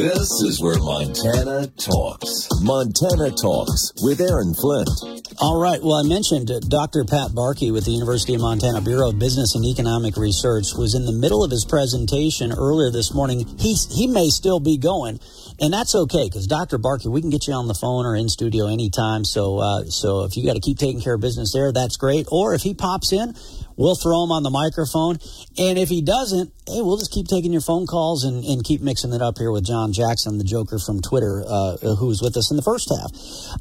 [0.02, 2.50] This is where Montana talks.
[2.64, 4.90] Montana Talks with Aaron Flint.
[5.38, 5.78] All right.
[5.78, 7.06] Well, I mentioned Dr.
[7.06, 11.06] Pat Barkey with the University of Montana Bureau of Business and Economic Research was in
[11.06, 13.46] the middle of his presentation earlier this morning.
[13.60, 15.20] He, he may still be going,
[15.60, 16.80] and that's okay because Dr.
[16.80, 19.24] Barkey, we can get you on the phone or in studio anytime.
[19.24, 22.26] So, uh, so if you got to keep taking care of business there, that's great.
[22.32, 23.36] Or if he pops in,
[23.78, 25.18] We'll throw him on the microphone.
[25.58, 28.82] And if he doesn't, hey, we'll just keep taking your phone calls and, and keep
[28.82, 32.38] mixing it up here with John Jackson, the Joker from Twitter, uh, who was with
[32.38, 33.12] us in the first half.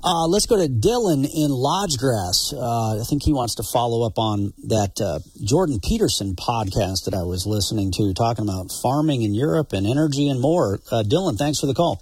[0.04, 2.52] Uh, let's go to Dylan in Lodge Grass.
[2.52, 7.14] Uh, I think he wants to follow up on that uh, Jordan Peterson podcast that
[7.14, 10.80] I was listening to, talking about farming in Europe and energy and more.
[10.90, 12.00] Uh, Dylan, thanks for the call.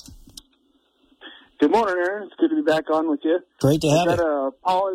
[1.61, 2.29] Good morning, Aaron.
[2.29, 3.41] It's good to be back on with you.
[3.61, 4.17] Great to have I you.
[4.17, 4.95] got I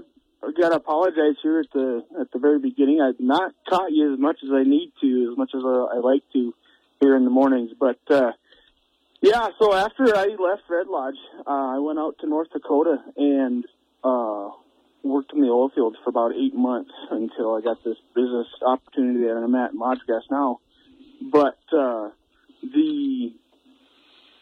[0.51, 3.01] got to apologize here at the at the very beginning.
[3.01, 5.99] I've not caught you as much as I need to, as much as I, I
[5.99, 6.53] like to
[6.99, 7.71] here in the mornings.
[7.79, 8.32] But uh,
[9.21, 13.65] yeah, so after I left Red Lodge, uh, I went out to North Dakota and
[14.03, 14.49] uh,
[15.03, 19.25] worked in the oil fields for about eight months until I got this business opportunity
[19.25, 20.60] that I'm at in Lodge Grass now.
[21.21, 22.10] But uh,
[22.62, 23.34] the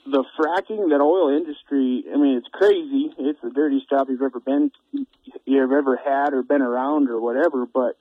[0.06, 3.14] the fracking, that oil industry, I mean, it's crazy.
[3.18, 4.72] It's the dirtiest job you've ever been,
[5.46, 7.98] you've ever had or been around or whatever, but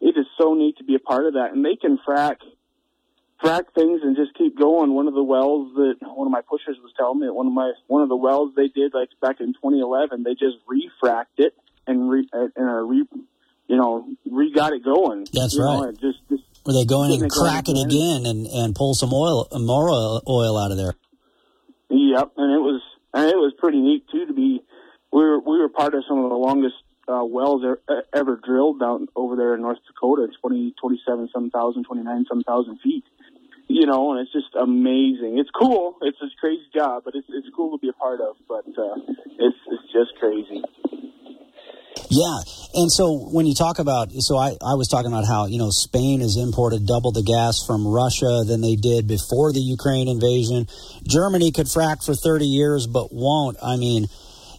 [0.00, 1.52] it is so neat to be a part of that.
[1.52, 2.36] And they can frack,
[3.42, 4.94] frack things and just keep going.
[4.94, 7.72] One of the wells that one of my pushers was telling me, one of my,
[7.86, 11.54] one of the wells they did like back in 2011, they just refracked it
[11.86, 13.04] and re, and are re,
[13.68, 15.26] you know, re got it going.
[15.32, 15.80] That's you right.
[15.80, 18.26] Know, just, just, Where they going in and crack it again.
[18.26, 19.88] and, and pull some oil, more
[20.28, 20.94] oil out of there.
[21.90, 24.62] Yep, and it was and it was pretty neat too to be.
[25.12, 26.74] We were we were part of some of the longest
[27.08, 27.80] uh, wells er,
[28.12, 32.78] ever drilled down over there in North Dakota, 20, 27 some thousand, 29 some thousand
[32.80, 33.04] feet.
[33.66, 35.38] You know, and it's just amazing.
[35.38, 35.96] It's cool.
[36.02, 38.36] It's a crazy job, but it's it's cool to be a part of.
[38.46, 38.96] But uh,
[39.38, 40.62] it's it's just crazy.
[42.14, 42.38] Yeah.
[42.74, 45.70] And so when you talk about, so I, I was talking about how, you know,
[45.70, 50.68] Spain has imported double the gas from Russia than they did before the Ukraine invasion.
[51.02, 53.56] Germany could frack for 30 years, but won't.
[53.60, 54.06] I mean,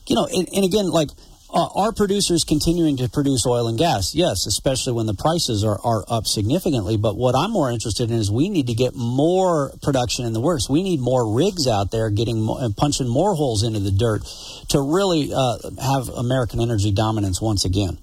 [0.08, 1.10] you know, and, and again, like,
[1.50, 4.16] uh, are producers continuing to produce oil and gas?
[4.16, 6.98] Yes, especially when the prices are, are up significantly.
[6.98, 10.42] But what I'm more interested in is we need to get more production in the
[10.42, 10.70] works.
[10.70, 14.24] We need more rigs out there getting punching more holes into the dirt
[14.70, 18.00] to really uh, have American energy dominance once again.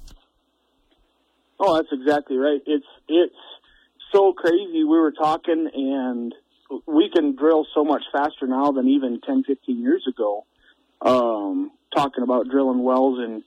[1.58, 2.60] Oh, that's exactly right.
[2.66, 3.34] It's it's
[4.12, 4.84] so crazy.
[4.84, 6.34] We were talking, and
[6.86, 10.44] we can drill so much faster now than even 10, 15 years ago.
[11.00, 13.42] Um, talking about drilling wells in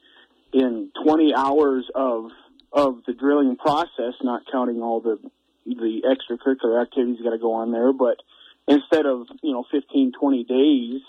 [0.54, 2.32] in 20 hours of
[2.72, 5.18] of the drilling process, not counting all the
[5.66, 7.94] the extracurricular activities got to go on there.
[7.94, 8.18] But
[8.68, 11.02] instead of you know 15, 20 days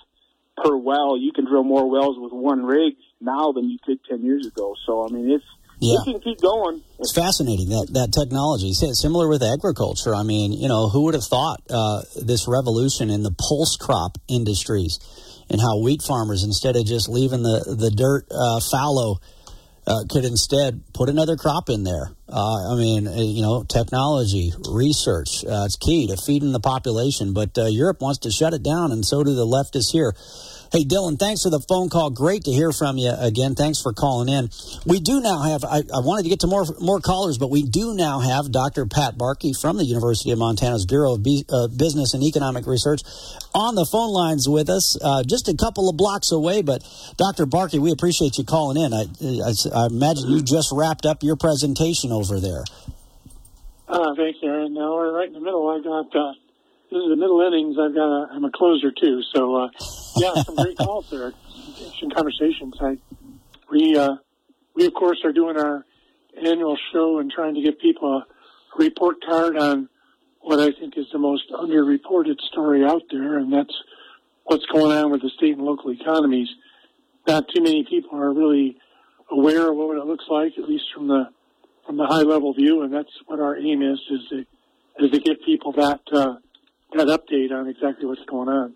[0.56, 4.24] per well, you can drill more wells with one rig now than you could 10
[4.24, 4.74] years ago.
[4.86, 5.44] So I mean, it's
[5.78, 5.98] Yeah.
[5.98, 6.82] you can keep going.
[6.98, 8.72] It's fascinating that that technology.
[8.72, 10.14] Similar with agriculture.
[10.14, 14.18] I mean, you know, who would have thought uh, this revolution in the pulse crop
[14.28, 14.98] industries
[15.48, 19.20] and how wheat farmers, instead of just leaving the the dirt uh, fallow,
[19.86, 22.10] uh, could instead put another crop in there.
[22.28, 27.32] Uh, I mean, uh, you know, technology, research, uh, it's key to feeding the population.
[27.32, 30.14] But uh, Europe wants to shut it down, and so do the leftists here.
[30.76, 32.10] Hey, Dylan, thanks for the phone call.
[32.10, 33.54] Great to hear from you again.
[33.54, 34.50] Thanks for calling in.
[34.84, 37.62] We do now have, I, I wanted to get to more more callers, but we
[37.62, 38.84] do now have Dr.
[38.84, 43.00] Pat Barkey from the University of Montana's Bureau of Be, uh, Business and Economic Research
[43.54, 46.60] on the phone lines with us, uh, just a couple of blocks away.
[46.60, 46.84] But
[47.16, 47.46] Dr.
[47.46, 48.92] Barkey, we appreciate you calling in.
[48.92, 49.06] I,
[49.48, 52.64] I, I imagine you just wrapped up your presentation over there.
[53.88, 54.74] Uh, thanks, Aaron.
[54.74, 55.70] Now we're right in the middle.
[55.70, 56.34] I got uh,
[56.90, 57.76] the middle innings.
[57.78, 59.22] I've got a, I'm a closer too.
[59.34, 59.68] So uh,
[60.16, 61.32] yeah, some great calls there,
[61.68, 62.74] interesting conversations.
[62.80, 62.98] I
[63.70, 64.16] we uh,
[64.74, 65.84] we of course are doing our
[66.36, 68.26] annual show and trying to get people a
[68.78, 69.88] report card on
[70.40, 73.74] what I think is the most underreported story out there, and that's
[74.44, 76.48] what's going on with the state and local economies.
[77.26, 78.78] Not too many people are really
[79.30, 81.30] aware of what it looks like, at least from the
[81.84, 84.44] from the high level view, and that's what our aim is is to
[85.04, 86.36] is to give people that uh,
[86.94, 88.74] that update on exactly what's going on.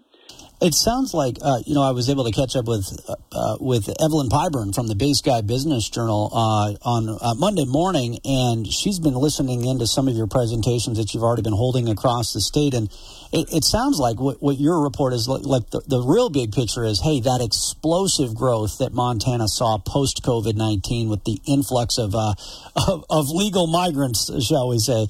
[0.62, 3.56] It sounds like uh, you know I was able to catch up with uh, uh,
[3.60, 8.66] with Evelyn Pyburn from the Big Sky Business Journal uh, on uh, Monday morning, and
[8.66, 12.42] she's been listening into some of your presentations that you've already been holding across the
[12.42, 12.90] state, and
[13.32, 15.46] it, it sounds like what, what your report is like.
[15.46, 20.22] like the, the real big picture is, hey, that explosive growth that Montana saw post
[20.22, 22.34] COVID nineteen with the influx of, uh,
[22.76, 25.08] of of legal migrants, shall we say.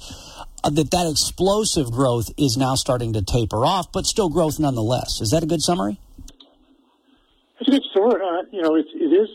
[0.63, 5.21] Uh, that that explosive growth is now starting to taper off, but still growth nonetheless.
[5.21, 5.99] Is that a good summary?
[7.59, 8.21] It's a good story.
[8.21, 9.29] Uh, you know, it is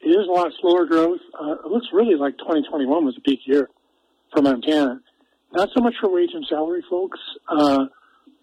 [0.00, 1.20] it is a lot slower growth.
[1.38, 3.68] Uh, it looks really like 2021 was a peak year
[4.32, 5.00] for Montana.
[5.52, 7.18] Not so much for wage and salary folks.
[7.48, 7.86] Uh,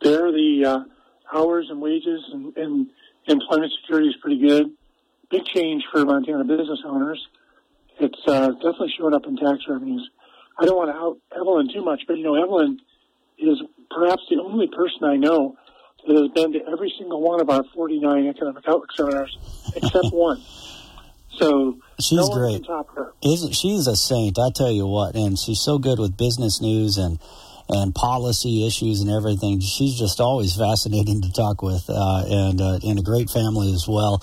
[0.01, 2.87] there, the uh, hours and wages and, and
[3.27, 4.71] employment security is pretty good.
[5.29, 7.25] Big change for Montana business owners.
[7.99, 10.09] It's uh, definitely showing up in tax revenues.
[10.57, 12.79] I don't want to out Evelyn too much, but you know, Evelyn
[13.37, 15.57] is perhaps the only person I know
[16.07, 19.37] that has been to every single one of our 49 economic outlook seminars
[19.75, 20.41] except one.
[21.37, 22.65] So she's no great.
[23.23, 24.39] Isn't she's a saint?
[24.39, 27.19] I tell you what, and she's so good with business news and
[27.67, 29.59] and policy issues and everything.
[29.59, 33.85] She's just always fascinating to talk with, uh, and uh, and a great family as
[33.87, 34.21] well.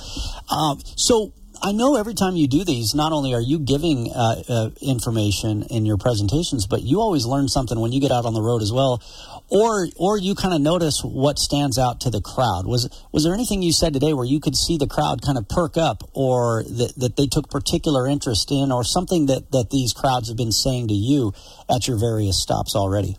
[0.48, 1.32] Um, so
[1.64, 5.62] I know every time you do these, not only are you giving uh, uh, information
[5.70, 8.62] in your presentations, but you always learn something when you get out on the road
[8.62, 9.00] as well,
[9.48, 12.66] or or you kind of notice what stands out to the crowd.
[12.66, 15.48] Was was there anything you said today where you could see the crowd kind of
[15.48, 19.92] perk up, or that, that they took particular interest in, or something that that these
[19.92, 21.32] crowds have been saying to you
[21.70, 23.16] at your various stops already?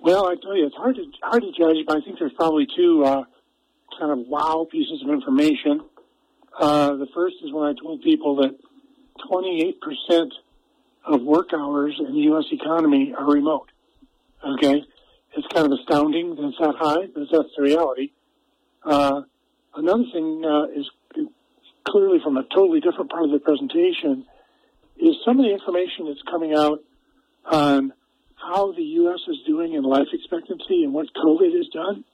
[0.00, 2.66] Well, I tell you, it's hard to hard to judge, but I think there's probably
[2.74, 3.22] two uh,
[3.96, 5.82] kind of wow pieces of information.
[6.58, 8.58] Uh, the first is when I told people that
[9.30, 10.30] 28%
[11.04, 12.46] of work hours in the U.S.
[12.50, 13.70] economy are remote.
[14.44, 14.82] Okay?
[15.36, 18.10] It's kind of astounding that it's that high, but that's the reality.
[18.84, 19.22] Uh,
[19.74, 20.90] another thing uh, is
[21.86, 24.26] clearly from a totally different part of the presentation
[24.98, 26.82] is some of the information that's coming out
[27.44, 27.92] on
[28.34, 29.20] how the U.S.
[29.28, 32.04] is doing in life expectancy and what COVID has done.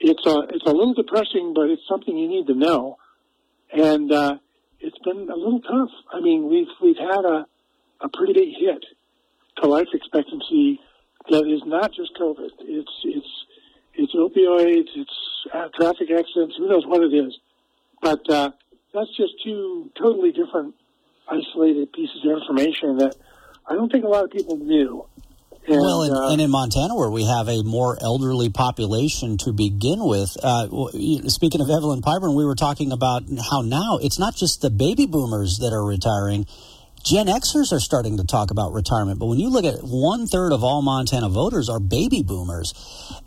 [0.00, 2.98] It's a, it's a little depressing, but it's something you need to know
[3.74, 4.36] and uh,
[4.80, 5.90] it's been a little tough.
[6.12, 7.46] I mean, we've we've had a
[8.00, 8.84] a pretty big hit
[9.56, 10.80] to life expectancy
[11.30, 12.50] that is not just COVID.
[12.60, 13.44] It's it's
[13.94, 16.56] it's opioids, it's uh, traffic accidents.
[16.58, 17.38] Who knows what it is?
[18.02, 18.50] But uh,
[18.92, 20.74] that's just two totally different,
[21.28, 23.16] isolated pieces of information that
[23.66, 25.06] I don't think a lot of people knew.
[25.66, 29.52] And, well, and, uh, and, in Montana, where we have a more elderly population to
[29.52, 30.68] begin with, uh,
[31.28, 35.06] speaking of Evelyn Pyburn, we were talking about how now it's not just the baby
[35.06, 36.46] boomers that are retiring.
[37.04, 40.52] Gen Xers are starting to talk about retirement, but when you look at one third
[40.52, 42.72] of all Montana voters are baby boomers,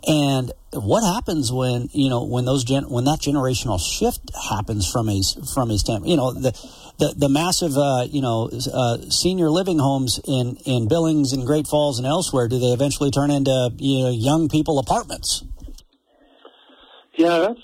[0.04, 5.08] and what happens when you know when those gen, when that generational shift happens from
[5.08, 5.22] a
[5.54, 6.50] from a standpoint, you know the
[6.98, 11.68] the, the massive uh, you know uh, senior living homes in in Billings and Great
[11.68, 15.44] Falls and elsewhere, do they eventually turn into you know young people apartments?
[17.14, 17.60] Yeah, that's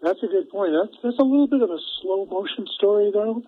[0.00, 0.72] that's a good point.
[0.72, 3.42] That's that's a little bit of a slow motion story though.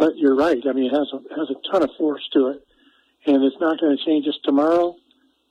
[0.00, 0.56] But you're right.
[0.66, 2.66] I mean, it has a, has a ton of force to it,
[3.26, 4.96] and it's not going to change just tomorrow,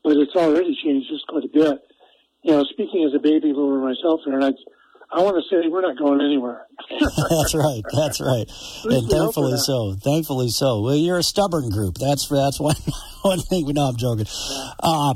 [0.03, 1.77] but it's already changed just quite a bit.
[2.41, 4.49] You know, speaking as a baby boomer myself, and I,
[5.13, 6.65] I want to say we're not going anywhere.
[6.89, 7.83] that's right.
[7.93, 8.49] That's right.
[8.85, 9.93] and thankfully so.
[10.01, 10.81] Thankfully so.
[10.81, 11.99] Well, you're a stubborn group.
[11.99, 12.75] That's that's one
[13.21, 13.67] one thing.
[13.67, 14.25] We know I'm joking.
[14.79, 15.13] Uh,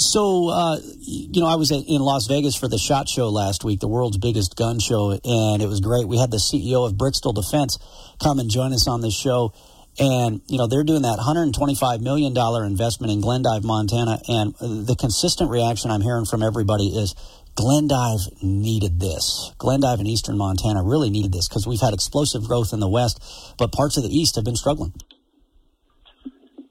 [0.00, 3.80] so, uh, you know, I was in Las Vegas for the SHOT Show last week,
[3.80, 6.08] the world's biggest gun show, and it was great.
[6.08, 7.76] We had the CEO of Bricksteel Defense
[8.22, 9.52] come and join us on this show.
[9.98, 12.32] And, you know, they're doing that $125 million
[12.64, 14.22] investment in Glendive, Montana.
[14.26, 17.14] And the consistent reaction I'm hearing from everybody is
[17.54, 19.52] Glendive needed this.
[19.58, 23.20] Glendive and eastern Montana really needed this because we've had explosive growth in the west,
[23.58, 24.94] but parts of the east have been struggling.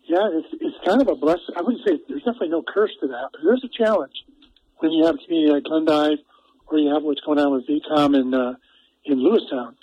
[0.08, 0.50] Yeah, it's
[0.90, 1.54] kind of a blessing.
[1.56, 4.24] I wouldn't say there's definitely no curse to that, but there's a challenge
[4.78, 6.20] when you have a community like Glendive
[6.68, 8.54] or you have what's going on with VCOM in, uh,
[9.06, 9.76] in Lewistown,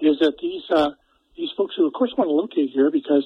[0.00, 0.90] is that these, uh,
[1.36, 3.24] these folks who, of course, want to locate here because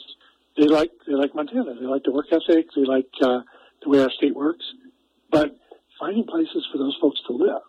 [0.56, 1.74] they like, they like Montana.
[1.74, 2.66] They like the work ethic.
[2.74, 3.40] They like, uh,
[3.82, 4.64] the way our state works.
[5.30, 5.56] But
[5.98, 7.62] finding places for those folks to live,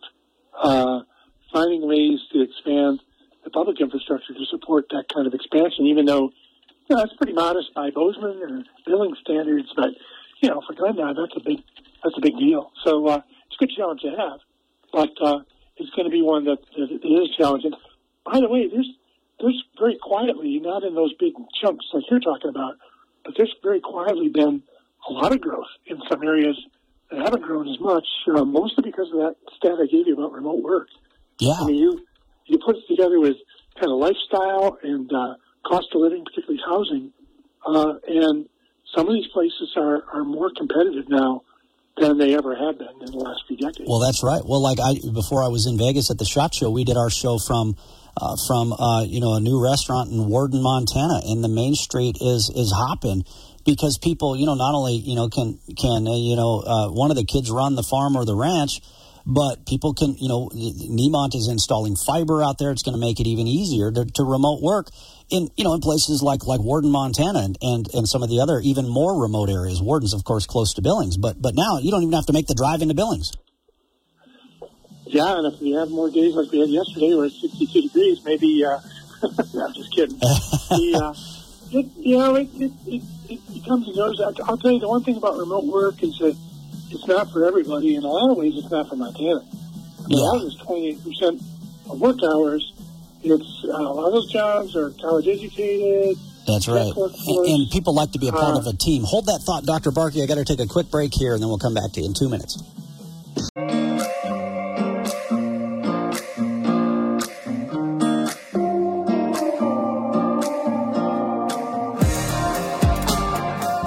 [0.60, 1.00] uh,
[1.52, 3.00] finding ways to expand
[3.44, 6.32] the public infrastructure to support that kind of expansion, even though
[6.88, 9.90] you know, that's pretty modest by Bozeman or billing standards, but
[10.40, 11.62] you know, for Glendive, that's a big
[12.02, 12.72] that's a big deal.
[12.84, 14.40] So uh, it's a good challenge to have,
[14.92, 15.40] but uh,
[15.76, 17.72] it's going to be one that, that is challenging.
[18.24, 18.90] By the way, there's
[19.40, 22.74] there's very quietly, not in those big chunks like you're talking about,
[23.24, 24.62] but there's very quietly been
[25.08, 26.56] a lot of growth in some areas
[27.10, 30.32] that haven't grown as much, uh, mostly because of that stat I gave you about
[30.32, 30.88] remote work.
[31.38, 32.04] Yeah, I mean, you
[32.46, 33.36] you put it together with
[33.80, 37.12] kind of lifestyle and uh, cost of living, particularly housing.
[37.66, 38.48] Uh, and
[38.94, 41.42] some of these places are, are more competitive now
[41.96, 43.88] than they ever have been in the last few decades.
[43.88, 44.42] Well, that's right.
[44.44, 47.10] Well, like I before I was in Vegas at the Shot Show, we did our
[47.10, 47.76] show from
[48.16, 52.16] uh, from uh, you know a new restaurant in Worden, Montana, and the main street
[52.20, 53.24] is is hopping.
[53.64, 57.10] because people, you know, not only you know can can uh, you know uh, one
[57.10, 58.80] of the kids run the farm or the ranch,
[59.26, 62.70] but people can, you know, Nemont is installing fiber out there.
[62.70, 64.88] It's going to make it even easier to, to, remote work
[65.32, 68.40] in, you know, in places like like Worden, Montana, and, and and some of the
[68.40, 69.80] other even more remote areas.
[69.82, 72.46] Worden's, of course, close to Billings, but but now you don't even have to make
[72.46, 73.32] the drive into Billings.
[75.06, 78.24] Yeah, and if we have more days like we had yesterday, where it's 62 degrees,
[78.24, 78.64] maybe.
[78.64, 78.78] Uh,
[79.22, 80.18] I'm just kidding.
[80.18, 84.20] the, uh, it, you know, it, it, it, it becomes a notice.
[84.44, 86.36] I'll tell you the one thing about remote work is that
[86.90, 87.94] it's not for everybody.
[87.94, 89.44] In a lot of ways, it's not for Montana.
[90.08, 90.16] Yeah.
[90.16, 91.42] A lot of 28%
[91.90, 92.71] of work hours.
[93.24, 96.16] It's uh, a lot of those jobs are college educated.
[96.46, 96.92] That's right.
[96.96, 99.04] And, and, people like to be a part uh, of a team.
[99.04, 99.92] Hold that thought, Dr.
[99.92, 100.22] Barkey.
[100.22, 102.06] I got to take a quick break here, and then we'll come back to you
[102.06, 102.60] in two minutes.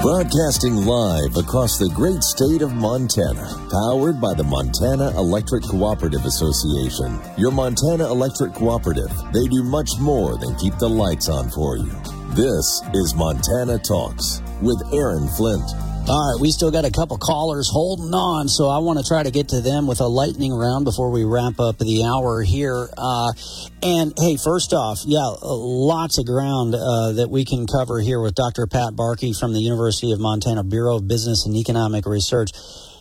[0.05, 3.41] Broadcasting live across the great state of Montana,
[3.71, 7.19] powered by the Montana Electric Cooperative Association.
[7.39, 11.89] Your Montana Electric Cooperative, they do much more than keep the lights on for you.
[12.37, 15.65] This is Montana Talks with Aaron Flint.
[16.07, 19.23] All right, we still got a couple callers holding on, so I want to try
[19.23, 22.87] to get to them with a lightning round before we wrap up the hour here.
[22.95, 23.33] Uh,
[23.81, 28.35] and hey, first off, yeah, lots of ground uh, that we can cover here with
[28.35, 28.67] Dr.
[28.67, 32.51] Pat Barkey from the University of Montana Bureau of Business and Economic Research.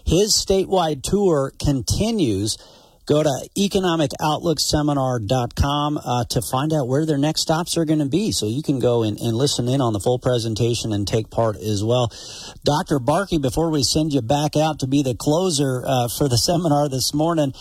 [0.07, 2.57] His statewide tour continues
[3.07, 8.33] Go to economicoutlookseminar.com uh, to find out where their next stops are going to be.
[8.33, 11.57] So you can go and, and, listen in on the full presentation and take part
[11.57, 12.11] as well.
[12.65, 12.99] Dr.
[12.99, 16.89] Barkey, before we send you back out to be the closer uh, for the seminar
[16.89, 17.53] this morning,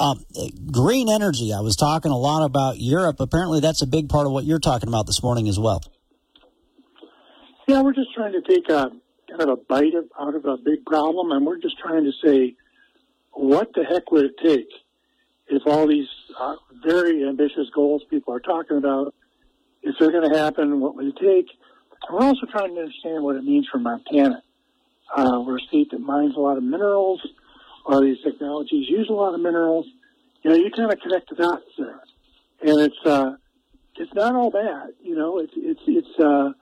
[0.00, 0.26] um,
[0.72, 1.52] green energy.
[1.52, 3.20] I was talking a lot about Europe.
[3.20, 5.80] Apparently, that's a big part of what you're talking about this morning as well.
[7.68, 8.90] Yeah, we're just trying to take a
[9.28, 12.10] kind of a bite of, out of a big problem, and we're just trying to
[12.24, 12.56] say,
[13.30, 14.66] what the heck would it take
[15.50, 19.14] if all these uh, very ambitious goals people are talking about,
[19.82, 21.48] if they're going to happen, what would it take?
[22.08, 24.42] And we're also trying to understand what it means for Montana.
[25.16, 27.20] Uh, we're a state that mines a lot of minerals.
[27.86, 29.86] A lot of these technologies use a lot of minerals.
[30.42, 32.00] You know, you kind of connect the dots there,
[32.62, 33.32] and it's uh,
[33.96, 34.90] it's not all bad.
[35.02, 36.52] You know, it's it's it's uh,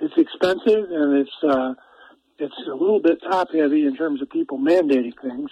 [0.00, 1.74] it's expensive and it's uh,
[2.38, 5.50] it's a little bit top heavy in terms of people mandating things.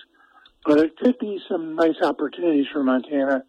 [0.64, 3.44] But it could be some nice opportunities for Montana.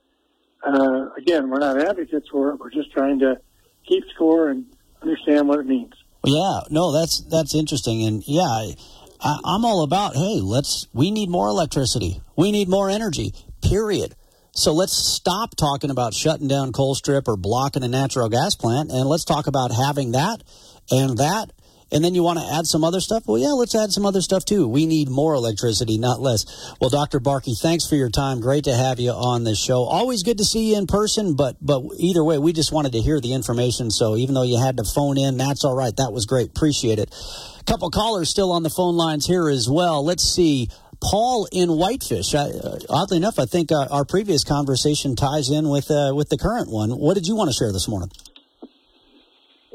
[0.65, 2.59] Uh, again, we're not advocates for it.
[2.59, 3.39] We're just trying to
[3.87, 4.65] keep score and
[5.01, 5.93] understand what it means.
[6.25, 8.75] Yeah, no, that's that's interesting, and yeah, I,
[9.21, 10.15] I'm all about.
[10.15, 10.87] Hey, let's.
[10.91, 12.21] We need more electricity.
[12.35, 13.33] We need more energy.
[13.61, 14.15] Period.
[14.53, 19.07] So let's stop talking about shutting down Colstrip or blocking a natural gas plant, and
[19.07, 20.41] let's talk about having that
[20.89, 21.51] and that
[21.91, 23.23] and then you want to add some other stuff?
[23.27, 24.67] Well, yeah, let's add some other stuff too.
[24.67, 26.45] We need more electricity, not less.
[26.81, 27.19] Well, Dr.
[27.19, 28.41] Barkey, thanks for your time.
[28.41, 29.83] Great to have you on this show.
[29.83, 33.01] Always good to see you in person, but but either way, we just wanted to
[33.01, 33.91] hear the information.
[33.91, 35.95] So even though you had to phone in, that's all right.
[35.95, 36.49] That was great.
[36.49, 37.13] Appreciate it.
[37.59, 40.03] A couple callers still on the phone lines here as well.
[40.03, 40.69] Let's see.
[41.01, 42.33] Paul in Whitefish.
[42.33, 46.29] I, uh, oddly enough, I think uh, our previous conversation ties in with uh, with
[46.29, 46.89] the current one.
[46.91, 48.09] What did you want to share this morning?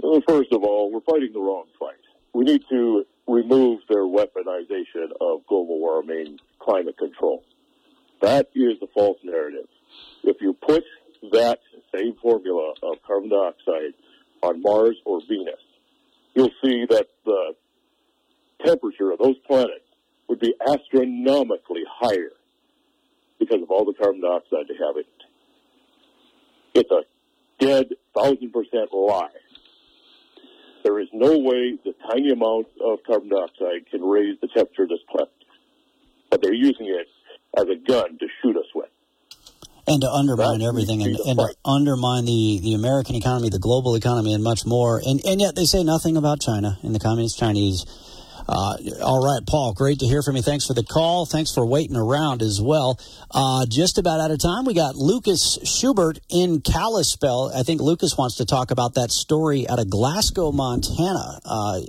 [0.03, 2.00] Well, first of all, we're fighting the wrong fight
[2.33, 7.45] we need to remove their weaponization of global warming climate control.
[8.21, 9.69] That is the false narrative.
[10.25, 10.85] If you put
[11.33, 11.61] that
[11.95, 13.95] same formula of carbon dioxide
[14.43, 15.61] on Mars or Venus,
[16.35, 17.55] you'll see that the
[18.65, 19.85] temperature of those planets
[20.29, 22.33] would be astronomically higher
[23.39, 25.07] because of all the carbon dioxide they have in it.
[26.75, 27.03] It's a
[27.59, 29.29] dead thousand percent lie.
[30.83, 34.89] There is no way the tiny amount of carbon dioxide can raise the temperature of
[34.89, 35.33] this planet.
[36.31, 37.09] But they're using it
[37.57, 38.89] as a gun to shoot us with.
[39.87, 44.33] And to undermine everything and, and to undermine the, the American economy, the global economy,
[44.33, 45.03] and much more.
[45.05, 47.85] And, and yet they say nothing about China and the Communist Chinese.
[48.49, 50.43] Uh, all right, Paul, great to hear from you.
[50.43, 51.27] Thanks for the call.
[51.27, 52.99] Thanks for waiting around as well.
[53.31, 54.65] Uh, just about out of time.
[54.65, 57.53] We got Lucas Schubert in Kalispell.
[57.55, 61.41] I think Lucas wants to talk about that story out of Glasgow, Montana.
[61.45, 61.81] Uh,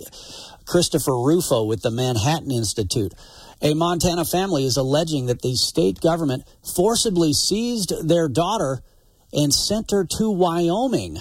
[0.66, 3.14] Christopher Rufo with the Manhattan Institute.
[3.62, 6.44] A Montana family is alleging that the state government
[6.76, 8.82] forcibly seized their daughter
[9.34, 11.18] and sent her to Wyoming.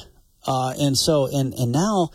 [0.47, 2.11] Uh, and so, and, and now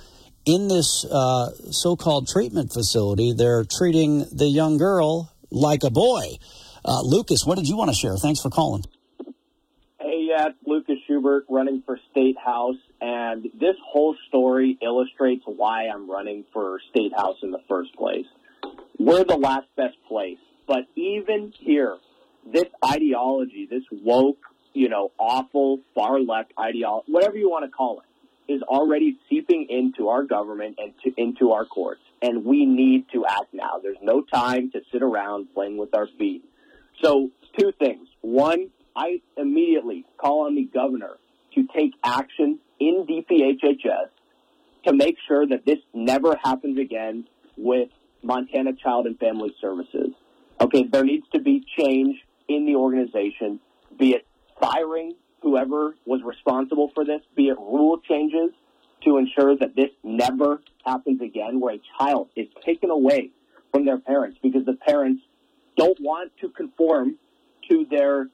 [0.46, 6.38] in this uh, so called treatment facility, they're treating the young girl like a boy.
[6.84, 8.16] Uh, Lucas, what did you want to share?
[8.18, 8.84] Thanks for calling.
[10.00, 15.88] Hey, yeah, it's Lucas Schubert running for state house, and this whole story illustrates why
[15.88, 18.28] I'm running for state house in the first place.
[19.00, 20.38] We're the last best place,
[20.68, 21.98] but even here,
[22.46, 24.38] this ideology, this woke,
[24.74, 28.06] you know, awful far left ideology, whatever you want to call it,
[28.48, 32.02] is already seeping into our government and to, into our courts.
[32.22, 33.80] And we need to act now.
[33.82, 36.44] There's no time to sit around playing with our feet.
[37.04, 38.08] So, two things.
[38.22, 41.18] One, I immediately call on the governor
[41.56, 44.10] to take action in DPHHS
[44.86, 47.28] to make sure that this never happens again
[47.58, 47.90] with
[48.24, 50.10] Montana Child and Family Services.
[50.62, 52.18] Okay, there needs to be change
[52.48, 53.60] in the organization,
[53.98, 54.26] be it
[54.60, 55.14] firing
[55.46, 58.50] whoever was responsible for this, be it rule changes
[59.04, 63.30] to ensure that this never happens again, where a child is taken away
[63.72, 65.22] from their parents because the parents
[65.78, 67.16] don't want to conform
[67.70, 68.28] to their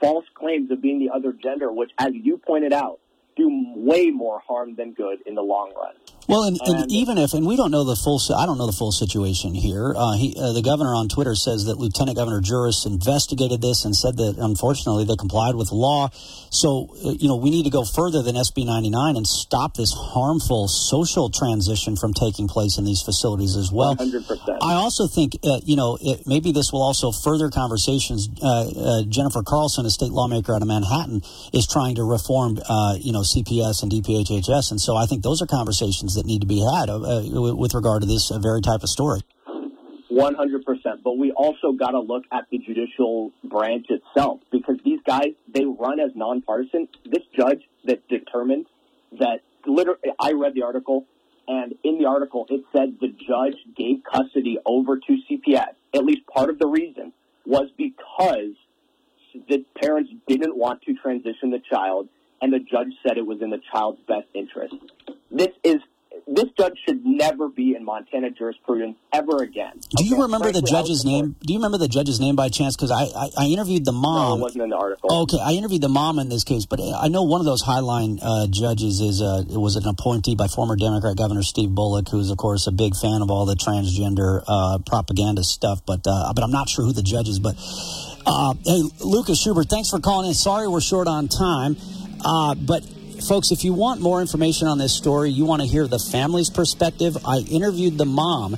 [0.00, 2.98] false claims of being the other gender, which, as you pointed out,
[3.36, 5.94] do way more harm than good in the long run.
[6.28, 8.72] Well, and, and, even if, and we don't know the full, I don't know the
[8.72, 9.92] full situation here.
[9.94, 13.94] Uh, he, uh, the governor on Twitter says that Lieutenant Governor Juras investigated this and
[13.94, 16.08] said that unfortunately they complied with the law.
[16.48, 19.92] So, uh, you know, we need to go further than SB 99 and stop this
[19.92, 23.96] harmful social transition from taking place in these facilities as well.
[23.96, 24.58] 100%.
[24.62, 28.28] I also think, uh, you know, it, maybe this will also further conversations.
[28.40, 31.20] Uh, uh, Jennifer Carlson, a state lawmaker out of Manhattan,
[31.52, 32.56] is trying to reform,
[32.96, 34.70] you know, CPS and DPHHS.
[34.70, 37.00] And so I think those are conversations that need to be had uh
[37.56, 39.20] with regard to this uh, very type of story.
[40.10, 41.02] 100%.
[41.02, 45.64] But we also got to look at the judicial branch itself because these guys, they
[45.64, 46.88] run as nonpartisan.
[47.04, 48.66] This judge that determined
[49.18, 51.06] that, literally, I read the article,
[51.48, 55.74] and in the article it said the judge gave custody over to CPS.
[55.94, 57.12] At least part of the reason
[57.44, 58.54] was because
[59.48, 62.08] the parents didn't want to transition the child
[62.40, 64.74] and the judge said it was in the child's best interest.
[65.30, 65.76] This is
[66.26, 69.80] this judge should never be in Montana jurisprudence ever again.
[69.96, 71.36] Do you remember Frankly, the judge's name?
[71.40, 72.76] Do you remember the judge's name by chance?
[72.76, 74.30] Because I, I, I, interviewed the mom.
[74.30, 75.22] No, it wasn't in the article.
[75.22, 78.18] okay, I interviewed the mom in this case, but I know one of those highline
[78.22, 82.30] uh, judges is uh, was an appointee by former Democrat Governor Steve Bullock, who is
[82.30, 85.80] of course a big fan of all the transgender uh, propaganda stuff.
[85.86, 87.38] But uh, but I'm not sure who the judge is.
[87.38, 87.56] But
[88.26, 90.34] uh, hey, Lucas Schubert, thanks for calling in.
[90.34, 91.76] Sorry we're short on time,
[92.24, 92.82] uh, but
[93.22, 96.50] folks, if you want more information on this story, you want to hear the family's
[96.50, 98.56] perspective, I interviewed the mom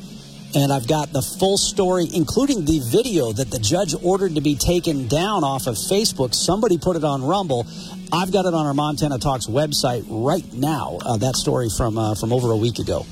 [0.55, 4.55] and I've got the full story, including the video that the judge ordered to be
[4.55, 6.35] taken down off of Facebook.
[6.35, 7.67] Somebody put it on Rumble.
[8.13, 10.99] I've got it on our Montana Talks website right now.
[11.05, 13.05] Uh, that story from uh, from over a week ago.